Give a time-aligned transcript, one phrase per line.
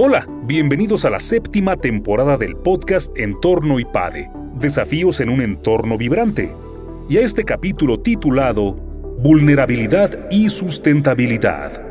[0.00, 6.54] Hola, bienvenidos a la séptima temporada del podcast Entorno IPADE, Desafíos en un entorno vibrante,
[7.08, 8.74] y a este capítulo titulado
[9.18, 11.82] Vulnerabilidad y sustentabilidad.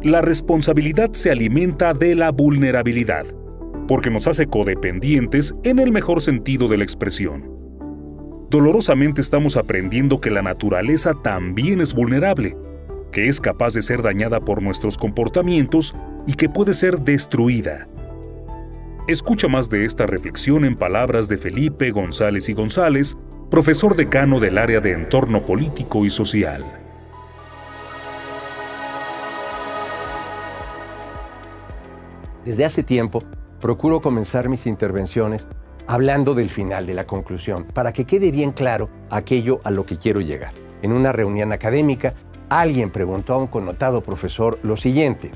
[0.00, 3.26] La responsabilidad se alimenta de la vulnerabilidad,
[3.88, 7.50] porque nos hace codependientes en el mejor sentido de la expresión.
[8.48, 12.56] Dolorosamente estamos aprendiendo que la naturaleza también es vulnerable,
[13.10, 15.96] que es capaz de ser dañada por nuestros comportamientos
[16.28, 17.88] y que puede ser destruida.
[19.08, 23.16] Escucha más de esta reflexión en palabras de Felipe González y González,
[23.50, 26.66] profesor decano del área de entorno político y social.
[32.44, 33.24] Desde hace tiempo,
[33.58, 35.48] procuro comenzar mis intervenciones
[35.86, 39.96] hablando del final, de la conclusión, para que quede bien claro aquello a lo que
[39.96, 40.52] quiero llegar.
[40.82, 42.12] En una reunión académica,
[42.50, 45.30] alguien preguntó a un connotado profesor lo siguiente,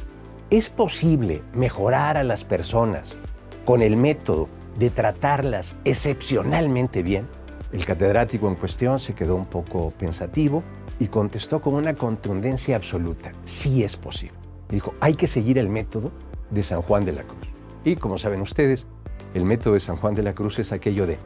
[0.53, 3.17] ¿Es posible mejorar a las personas
[3.65, 7.27] con el método de tratarlas excepcionalmente bien?
[7.73, 10.63] El catedrático en cuestión se quedó un poco pensativo
[10.99, 13.33] y contestó con una contundencia absoluta.
[13.47, 14.37] Sí es posible.
[14.69, 16.13] Dijo, hay que seguir el método
[16.51, 17.49] de San Juan de la Cruz.
[17.83, 18.87] Y como saben ustedes,
[19.33, 21.17] el método de San Juan de la Cruz es aquello de,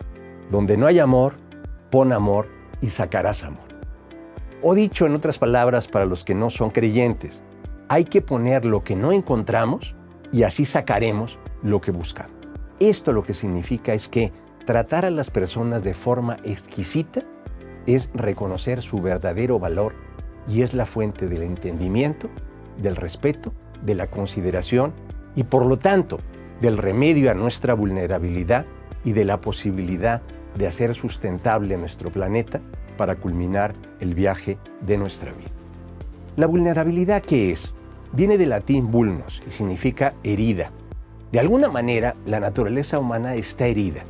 [0.52, 1.34] donde no hay amor,
[1.90, 2.46] pon amor
[2.80, 3.66] y sacarás amor.
[4.62, 7.42] O dicho en otras palabras para los que no son creyentes,
[7.88, 9.94] hay que poner lo que no encontramos
[10.32, 12.34] y así sacaremos lo que buscamos.
[12.80, 14.32] Esto lo que significa es que
[14.64, 17.22] tratar a las personas de forma exquisita
[17.86, 19.94] es reconocer su verdadero valor
[20.48, 22.28] y es la fuente del entendimiento,
[22.76, 24.92] del respeto, de la consideración
[25.34, 26.18] y por lo tanto
[26.60, 28.66] del remedio a nuestra vulnerabilidad
[29.04, 30.22] y de la posibilidad
[30.56, 32.60] de hacer sustentable nuestro planeta
[32.96, 35.55] para culminar el viaje de nuestra vida.
[36.36, 37.72] ¿La vulnerabilidad qué es?
[38.12, 40.70] Viene del latín vulnos y significa herida.
[41.32, 44.04] De alguna manera, la naturaleza humana está herida.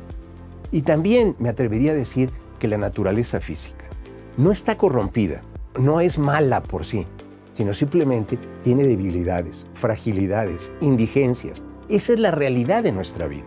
[0.69, 3.85] Y también me atrevería a decir que la naturaleza física
[4.35, 5.41] no está corrompida,
[5.79, 7.07] no es mala por sí,
[7.53, 11.63] sino simplemente tiene debilidades, fragilidades, indigencias.
[11.87, 13.45] Esa es la realidad de nuestra vida.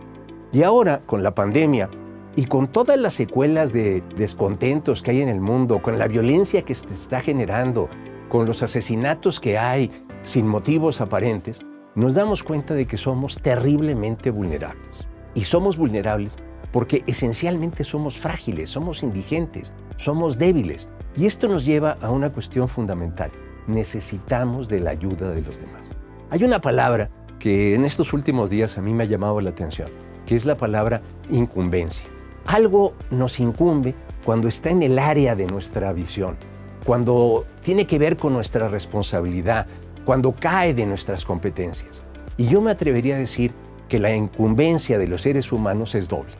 [0.51, 1.87] Y ahora, con la pandemia
[2.35, 6.63] y con todas las secuelas de descontentos que hay en el mundo, con la violencia
[6.63, 7.87] que se está generando,
[8.31, 9.91] con los asesinatos que hay,
[10.23, 11.59] sin motivos aparentes,
[11.95, 15.05] nos damos cuenta de que somos terriblemente vulnerables.
[15.35, 16.37] Y somos vulnerables
[16.71, 20.87] porque esencialmente somos frágiles, somos indigentes, somos débiles.
[21.17, 23.31] Y esto nos lleva a una cuestión fundamental.
[23.67, 25.83] Necesitamos de la ayuda de los demás.
[26.29, 29.89] Hay una palabra que en estos últimos días a mí me ha llamado la atención,
[30.25, 32.05] que es la palabra incumbencia.
[32.45, 33.93] Algo nos incumbe
[34.23, 36.37] cuando está en el área de nuestra visión,
[36.85, 39.67] cuando tiene que ver con nuestra responsabilidad,
[40.05, 42.01] cuando cae de nuestras competencias.
[42.37, 43.53] Y yo me atrevería a decir
[43.87, 46.33] que la incumbencia de los seres humanos es doble.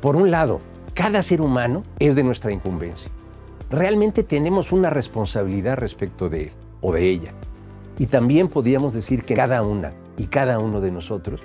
[0.00, 0.60] Por un lado,
[0.92, 3.10] cada ser humano es de nuestra incumbencia.
[3.70, 7.32] Realmente tenemos una responsabilidad respecto de él o de ella.
[7.98, 11.40] Y también podríamos decir que cada una y cada uno de nosotros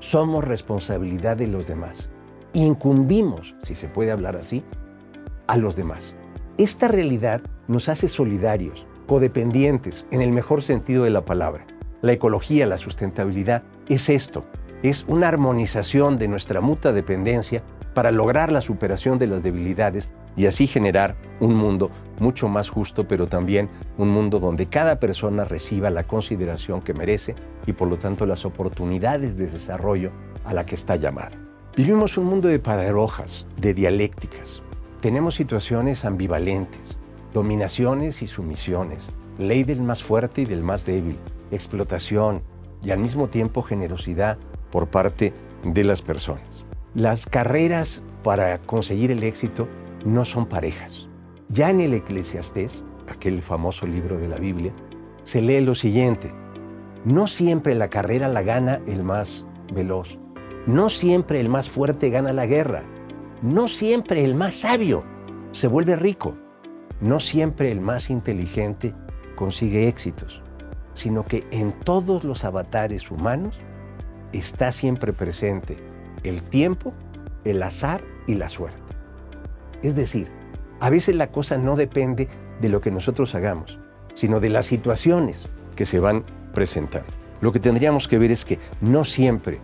[0.00, 2.10] somos responsabilidad de los demás.
[2.52, 4.62] Incumbimos, si se puede hablar así,
[5.46, 6.14] a los demás.
[6.58, 11.66] Esta realidad nos hace solidarios, codependientes, en el mejor sentido de la palabra.
[12.02, 14.44] La ecología, la sustentabilidad, es esto,
[14.82, 17.62] es una armonización de nuestra mutua dependencia
[17.94, 21.90] para lograr la superación de las debilidades y así generar un mundo
[22.20, 27.34] mucho más justo, pero también un mundo donde cada persona reciba la consideración que merece
[27.66, 30.12] y por lo tanto las oportunidades de desarrollo
[30.44, 31.36] a la que está llamada.
[31.74, 34.62] Vivimos un mundo de paradojas, de dialécticas.
[35.00, 36.96] Tenemos situaciones ambivalentes,
[37.36, 41.18] dominaciones y sumisiones, ley del más fuerte y del más débil,
[41.50, 42.40] explotación
[42.82, 44.38] y al mismo tiempo generosidad
[44.70, 46.64] por parte de las personas.
[46.94, 49.68] Las carreras para conseguir el éxito
[50.02, 51.10] no son parejas.
[51.50, 54.72] Ya en el Eclesiastés, aquel famoso libro de la Biblia,
[55.22, 56.32] se lee lo siguiente.
[57.04, 59.44] No siempre la carrera la gana el más
[59.74, 60.16] veloz.
[60.66, 62.82] No siempre el más fuerte gana la guerra.
[63.42, 65.04] No siempre el más sabio
[65.52, 66.34] se vuelve rico.
[67.00, 68.94] No siempre el más inteligente
[69.34, 70.40] consigue éxitos,
[70.94, 73.58] sino que en todos los avatares humanos
[74.32, 75.76] está siempre presente
[76.24, 76.94] el tiempo,
[77.44, 78.80] el azar y la suerte.
[79.82, 80.28] Es decir,
[80.80, 82.28] a veces la cosa no depende
[82.60, 83.78] de lo que nosotros hagamos,
[84.14, 87.12] sino de las situaciones que se van presentando.
[87.42, 89.60] Lo que tendríamos que ver es que no siempre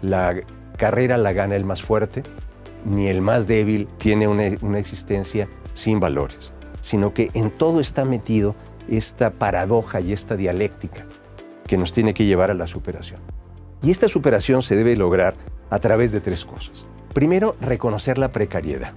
[0.00, 0.34] la
[0.78, 2.22] carrera la gana el más fuerte,
[2.86, 8.04] ni el más débil tiene una, una existencia sin valores sino que en todo está
[8.04, 8.54] metido
[8.88, 11.06] esta paradoja y esta dialéctica
[11.66, 13.20] que nos tiene que llevar a la superación.
[13.82, 15.34] Y esta superación se debe lograr
[15.70, 16.86] a través de tres cosas.
[17.14, 18.92] Primero, reconocer la precariedad.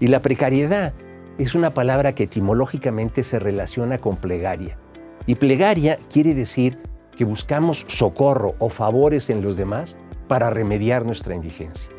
[0.00, 0.94] Y la precariedad
[1.38, 4.78] es una palabra que etimológicamente se relaciona con plegaria.
[5.26, 6.78] Y plegaria quiere decir
[7.16, 9.96] que buscamos socorro o favores en los demás
[10.28, 11.90] para remediar nuestra indigencia.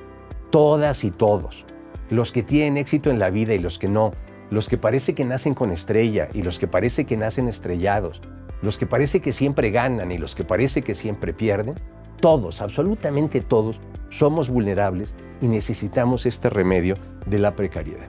[0.52, 1.66] Todas y todos,
[2.10, 4.12] los que tienen éxito en la vida y los que no,
[4.50, 8.22] los que parece que nacen con estrella y los que parece que nacen estrellados,
[8.62, 11.76] los que parece que siempre ganan y los que parece que siempre pierden,
[12.20, 16.96] todos, absolutamente todos, somos vulnerables y necesitamos este remedio
[17.26, 18.08] de la precariedad.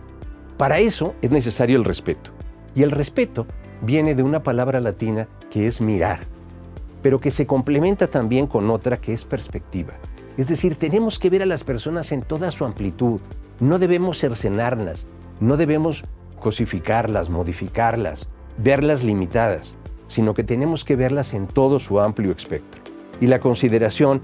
[0.56, 2.30] Para eso es necesario el respeto.
[2.74, 3.46] Y el respeto
[3.82, 6.20] viene de una palabra latina que es mirar,
[7.02, 9.94] pero que se complementa también con otra que es perspectiva.
[10.36, 13.20] Es decir, tenemos que ver a las personas en toda su amplitud.
[13.60, 15.06] No debemos cercenarlas,
[15.40, 16.04] no debemos
[16.40, 18.28] cosificarlas, modificarlas,
[18.58, 19.74] verlas limitadas,
[20.06, 22.82] sino que tenemos que verlas en todo su amplio espectro.
[23.20, 24.20] Y la consideración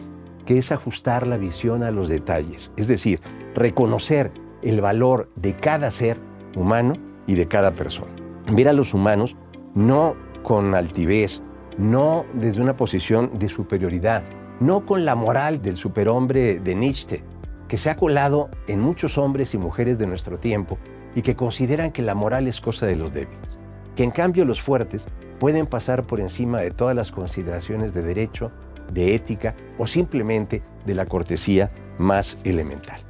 [0.47, 3.20] que es ajustar la visión a los detalles, es decir,
[3.55, 4.32] reconocer
[4.62, 6.19] el valor de cada ser
[6.56, 6.94] humano
[7.26, 8.12] y de cada persona.
[8.53, 9.37] Ver a los humanos
[9.75, 11.43] no con altivez,
[11.79, 14.23] no desde una posición de superioridad,
[14.61, 17.23] no con la moral del superhombre de Nietzsche,
[17.69, 20.79] que se ha colado en muchos hombres y mujeres de nuestro tiempo
[21.14, 23.59] y que consideran que la moral es cosa de los débiles,
[23.94, 25.06] que en cambio los fuertes
[25.38, 28.53] pueden pasar por encima de todas las consideraciones de derecho,
[28.93, 33.00] de ética o simplemente de la cortesía más elemental.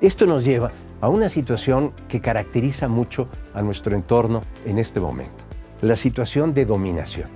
[0.00, 5.44] Esto nos lleva a una situación que caracteriza mucho a nuestro entorno en este momento,
[5.82, 7.28] la situación de dominación.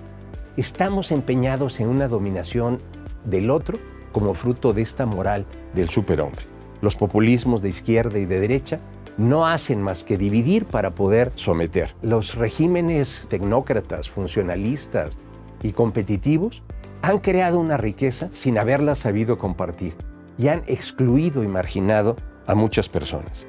[0.57, 2.79] Estamos empeñados en una dominación
[3.25, 3.79] del otro
[4.13, 6.45] como fruto de esta moral del superhombre.
[6.81, 8.79] Los populismos de izquierda y de derecha
[9.17, 11.95] no hacen más que dividir para poder someter.
[12.03, 15.19] Los regímenes tecnócratas, funcionalistas
[15.63, 16.63] y competitivos
[17.03, 19.95] han creado una riqueza sin haberla sabido compartir
[20.39, 22.17] y han excluido y marginado
[22.47, 23.47] a muchas personas.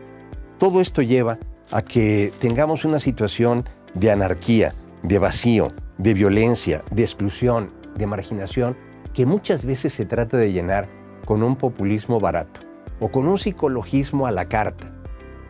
[0.57, 1.39] Todo esto lleva
[1.71, 8.75] a que tengamos una situación de anarquía, de vacío, de violencia, de exclusión, de marginación,
[9.13, 10.89] que muchas veces se trata de llenar
[11.25, 12.61] con un populismo barato
[12.99, 14.92] o con un psicologismo a la carta,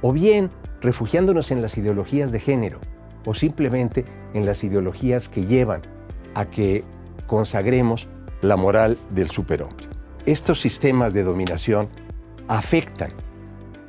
[0.03, 0.51] o bien
[0.81, 2.79] refugiándonos en las ideologías de género
[3.25, 4.05] o simplemente
[4.35, 5.81] en las ideologías que llevan
[6.35, 6.83] a que
[7.25, 8.07] consagremos
[8.41, 9.87] la moral del superhombre.
[10.25, 11.87] Estos sistemas de dominación
[12.47, 13.13] afectan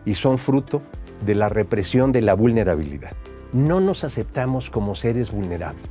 [0.04, 0.80] y son fruto
[1.26, 3.12] de la represión de la vulnerabilidad.
[3.52, 5.84] No nos aceptamos como seres vulnerables,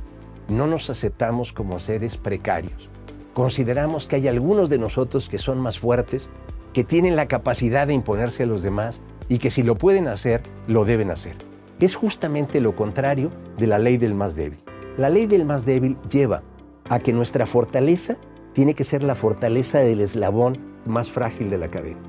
[0.48, 2.88] no nos aceptamos como seres precarios.
[3.34, 6.30] Consideramos que hay algunos de nosotros que son más fuertes,
[6.72, 10.42] que tienen la capacidad de imponerse a los demás y que si lo pueden hacer,
[10.66, 11.36] lo deben hacer.
[11.80, 14.58] Es justamente lo contrario de la ley del más débil.
[14.96, 16.42] La ley del más débil lleva
[16.88, 18.16] a que nuestra fortaleza
[18.52, 22.00] tiene que ser la fortaleza del eslabón más frágil de la cadena.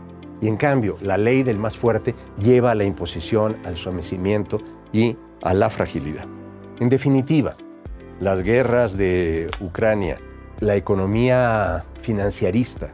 [0.42, 4.62] Y en cambio, la ley del más fuerte lleva a la imposición, al sometimiento
[4.94, 6.26] y a la fragilidad.
[6.80, 7.56] En definitiva,
[8.20, 10.18] las guerras de Ucrania,
[10.60, 12.94] la economía financiarista,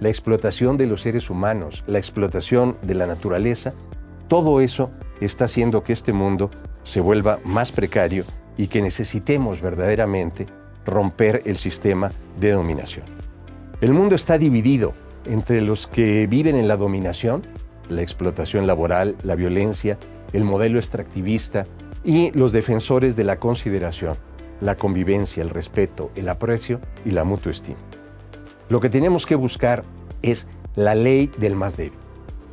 [0.00, 3.74] la explotación de los seres humanos, la explotación de la naturaleza,
[4.28, 6.50] todo eso está haciendo que este mundo
[6.82, 8.24] se vuelva más precario
[8.56, 10.46] y que necesitemos verdaderamente
[10.86, 13.04] romper el sistema de dominación.
[13.80, 14.94] El mundo está dividido
[15.26, 17.46] entre los que viven en la dominación,
[17.88, 19.98] la explotación laboral, la violencia,
[20.32, 21.66] el modelo extractivista
[22.04, 24.16] y los defensores de la consideración,
[24.60, 27.89] la convivencia, el respeto, el aprecio y la mutua estima.
[28.70, 29.82] Lo que tenemos que buscar
[30.22, 30.46] es
[30.76, 31.98] la ley del más débil.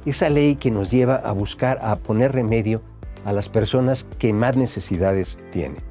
[0.03, 2.81] Esa ley que nos lleva a buscar, a poner remedio
[3.23, 5.83] a las personas que más necesidades tienen.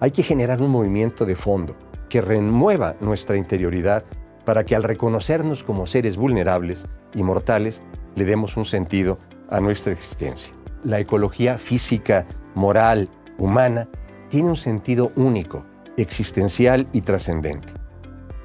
[0.00, 1.76] Hay que generar un movimiento de fondo
[2.08, 4.02] que remueva nuestra interioridad
[4.46, 7.82] para que al reconocernos como seres vulnerables y mortales,
[8.16, 9.18] le demos un sentido
[9.50, 10.54] a nuestra existencia.
[10.84, 13.88] La ecología física, moral, humana,
[14.30, 15.66] tiene un sentido único,
[15.98, 17.79] existencial y trascendente.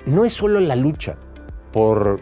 [0.05, 1.15] No es solo la lucha
[1.71, 2.19] por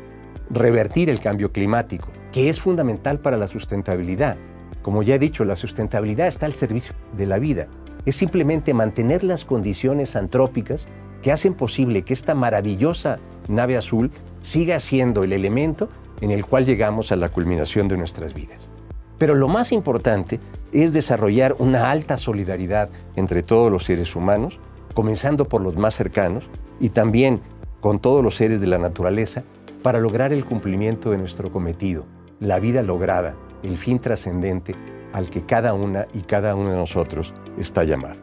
[0.50, 4.38] revertir el cambio climático, que es fundamental para la sustentabilidad.
[4.82, 7.68] Como ya he dicho, la sustentabilidad está al servicio de la vida.
[8.06, 10.88] Es simplemente mantener las condiciones antrópicas
[11.22, 14.12] que hacen posible que esta maravillosa nave azul
[14.42, 15.90] siga siendo el elemento
[16.22, 18.70] en el cual llegamos a la culminación de nuestras vidas.
[19.18, 20.40] Pero lo más importante
[20.72, 24.60] es desarrollar una alta solidaridad entre todos los seres humanos,
[24.94, 26.46] comenzando por los más cercanos
[26.80, 27.42] y también
[27.84, 29.44] con todos los seres de la naturaleza,
[29.82, 32.06] para lograr el cumplimiento de nuestro cometido,
[32.40, 34.74] la vida lograda, el fin trascendente
[35.12, 38.16] al que cada una y cada uno de nosotros está llamado.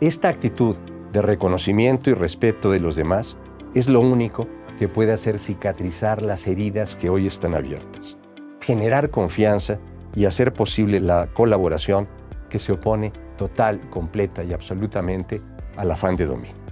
[0.00, 0.74] Esta actitud
[1.12, 3.36] de reconocimiento y respeto de los demás
[3.74, 8.16] es lo único que puede hacer cicatrizar las heridas que hoy están abiertas,
[8.60, 9.78] generar confianza
[10.16, 12.08] y hacer posible la colaboración
[12.50, 15.40] que se opone total, completa y absolutamente
[15.76, 16.65] al afán de dominio.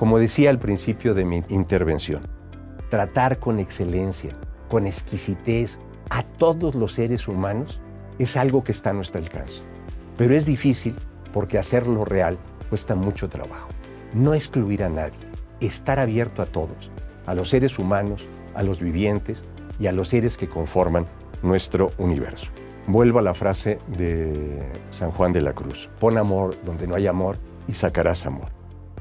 [0.00, 2.22] Como decía al principio de mi intervención,
[2.88, 4.32] tratar con excelencia,
[4.70, 5.78] con exquisitez
[6.08, 7.78] a todos los seres humanos
[8.18, 9.60] es algo que está a nuestro alcance.
[10.16, 10.96] Pero es difícil
[11.34, 12.38] porque hacerlo real
[12.70, 13.68] cuesta mucho trabajo.
[14.14, 15.20] No excluir a nadie,
[15.60, 16.90] estar abierto a todos,
[17.26, 19.42] a los seres humanos, a los vivientes
[19.78, 21.04] y a los seres que conforman
[21.42, 22.46] nuestro universo.
[22.86, 25.90] Vuelvo a la frase de San Juan de la Cruz.
[26.00, 27.36] Pon amor donde no hay amor
[27.68, 28.48] y sacarás amor.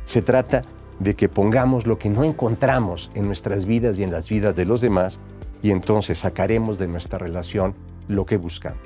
[0.03, 0.63] Se trata
[0.99, 4.65] de que pongamos lo que no encontramos en nuestras vidas y en las vidas de
[4.65, 5.19] los demás
[5.61, 7.75] y entonces sacaremos de nuestra relación
[8.07, 8.81] lo que buscamos.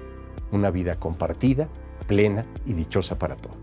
[0.51, 1.67] Una vida compartida,
[2.07, 3.62] plena y dichosa para todos.